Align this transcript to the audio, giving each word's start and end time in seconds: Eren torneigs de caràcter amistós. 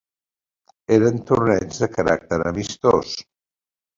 Eren 0.95 1.19
torneigs 1.31 1.83
de 1.85 1.89
caràcter 1.97 2.39
amistós. 2.53 3.13